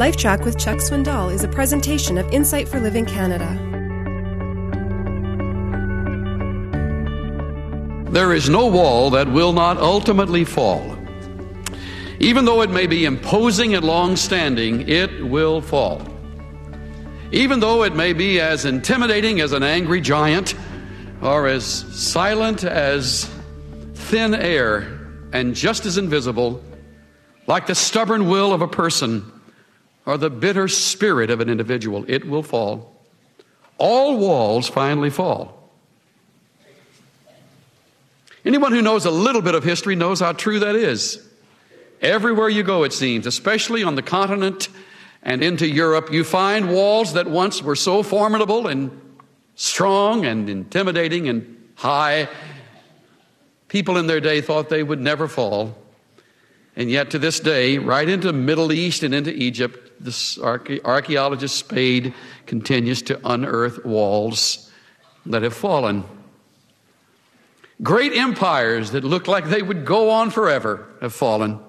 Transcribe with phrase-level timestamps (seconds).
[0.00, 3.46] LifeTrac with Chuck Swindoll is a presentation of Insight for Living Canada.
[8.10, 10.96] There is no wall that will not ultimately fall.
[12.18, 16.00] Even though it may be imposing and long standing, it will fall.
[17.30, 20.54] Even though it may be as intimidating as an angry giant
[21.20, 23.30] or as silent as
[23.92, 24.98] thin air
[25.34, 26.64] and just as invisible,
[27.46, 29.30] like the stubborn will of a person
[30.10, 32.92] or the bitter spirit of an individual, it will fall.
[33.78, 35.70] All walls finally fall.
[38.44, 41.24] Anyone who knows a little bit of history knows how true that is.
[42.02, 44.68] Everywhere you go, it seems, especially on the continent
[45.22, 48.90] and into Europe, you find walls that once were so formidable and
[49.54, 52.28] strong and intimidating and high.
[53.68, 55.76] People in their day thought they would never fall.
[56.80, 61.56] And yet, to this day, right into the Middle East and into Egypt, this archaeologist
[61.56, 62.14] Spade
[62.46, 64.72] continues to unearth walls
[65.26, 66.04] that have fallen.
[67.82, 71.60] Great empires that looked like they would go on forever have fallen.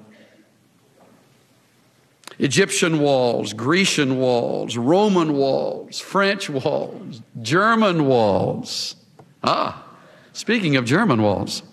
[2.39, 8.95] Egyptian walls, Grecian walls, Roman walls, French walls, German walls.
[9.43, 9.85] Ah,
[10.31, 11.63] speaking of German walls.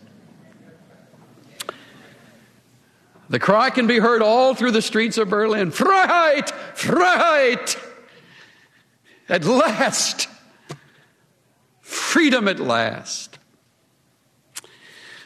[3.30, 6.48] The cry can be heard all through the streets of Berlin Freiheit!
[6.74, 7.76] Freiheit!
[9.28, 10.28] At last!
[11.82, 13.38] Freedom at last.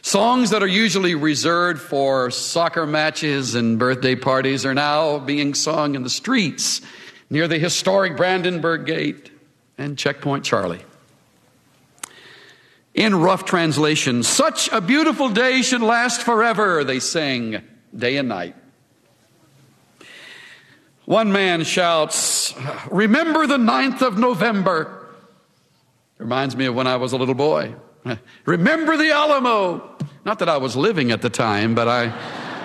[0.00, 5.94] Songs that are usually reserved for soccer matches and birthday parties are now being sung
[5.94, 6.80] in the streets
[7.30, 9.30] near the historic Brandenburg Gate
[9.78, 10.82] and Checkpoint Charlie.
[12.94, 17.62] In rough translation, such a beautiful day should last forever, they sing
[17.96, 18.56] day and night.
[21.04, 22.54] One man shouts,
[22.90, 25.08] Remember the 9th of November.
[26.18, 27.74] Reminds me of when I was a little boy.
[28.46, 29.96] Remember the Alamo.
[30.24, 32.12] Not that I was living at the time, but I,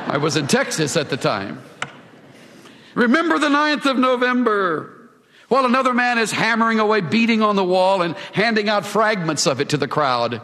[0.08, 1.62] I was in Texas at the time.
[2.94, 4.94] Remember the 9th of November.
[5.48, 9.62] While another man is hammering away, beating on the wall, and handing out fragments of
[9.62, 10.42] it to the crowd.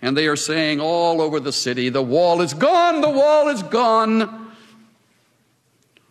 [0.00, 3.62] And they are saying all over the city, the wall is gone, the wall is
[3.64, 4.52] gone.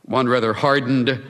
[0.03, 1.21] One rather hardened,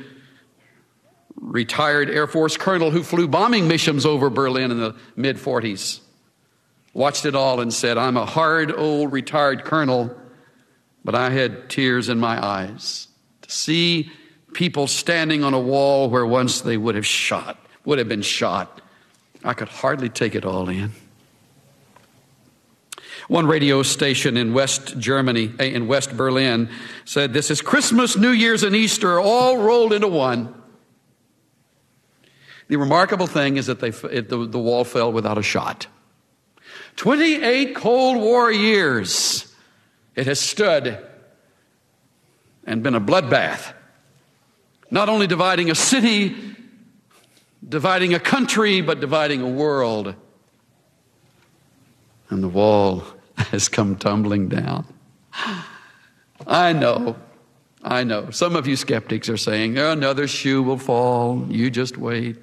[1.35, 6.01] retired Air Force colonel who flew bombing missions over Berlin in the mid 40s
[6.97, 10.13] watched it all and said, I'm a hard old retired colonel,
[11.05, 13.07] but I had tears in my eyes
[13.43, 14.11] to see
[14.53, 18.81] people standing on a wall where once they would have shot, would have been shot.
[19.43, 20.91] I could hardly take it all in.
[23.27, 26.69] One radio station in West Germany, eh, in West Berlin,
[27.03, 30.53] said, This is Christmas, New Year's, and Easter all rolled into one.
[32.69, 35.87] The remarkable thing is that they, it, the, the wall fell without a shot.
[36.95, 39.53] 28 Cold War years
[40.15, 40.97] it has stood
[42.65, 43.73] and been a bloodbath.
[44.89, 46.35] Not only dividing a city,
[47.67, 50.15] dividing a country, but dividing a world.
[52.29, 53.03] And the wall
[53.51, 54.85] has come tumbling down.
[56.45, 57.15] I know,
[57.83, 58.29] I know.
[58.31, 61.45] Some of you skeptics are saying, another shoe will fall.
[61.49, 62.37] You just wait.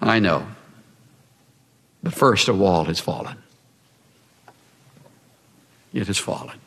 [0.00, 0.46] I know.
[2.02, 3.36] But first, a wall has fallen.
[5.92, 6.58] It has fallen.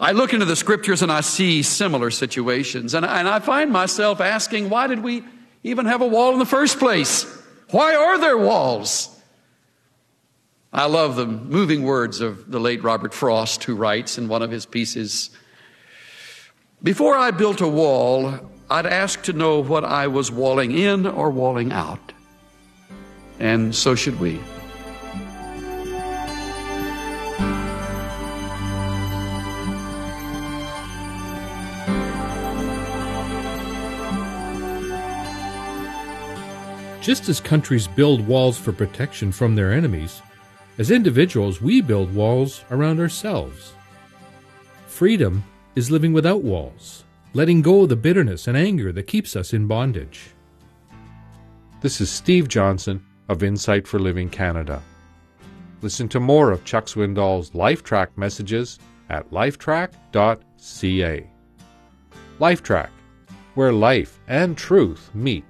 [0.00, 4.20] I look into the scriptures and I see similar situations, and, and I find myself
[4.20, 5.24] asking, why did we
[5.64, 7.24] even have a wall in the first place?
[7.70, 9.14] Why are there walls?
[10.72, 14.50] I love the moving words of the late Robert Frost, who writes in one of
[14.50, 15.30] his pieces
[16.82, 18.34] Before I built a wall,
[18.70, 22.12] I'd ask to know what I was walling in or walling out.
[23.40, 24.38] And so should we.
[37.00, 40.20] Just as countries build walls for protection from their enemies,
[40.78, 43.72] as individuals, we build walls around ourselves.
[44.86, 45.42] Freedom
[45.74, 47.04] is living without walls,
[47.34, 50.30] letting go of the bitterness and anger that keeps us in bondage.
[51.80, 54.82] This is Steve Johnson of Insight for Living Canada.
[55.82, 58.78] Listen to more of Chuck Swindoll's LifeTrac messages
[59.10, 61.30] at lifetrac.ca.
[62.40, 62.88] LifeTrac,
[63.54, 65.44] where life and truth meet.